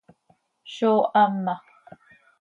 [0.75, 1.55] Zóo hama.